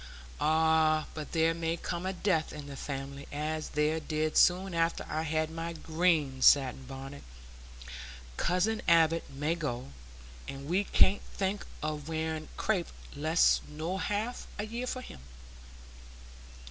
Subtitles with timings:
[0.39, 1.05] "Ah!
[1.13, 5.21] but there may come a death in the family, as there did soon after I
[5.21, 7.21] had my green satin bonnet.
[8.35, 9.89] Cousin Abbott may go,
[10.47, 15.19] and we can't think o' wearing crape less nor half a year for him."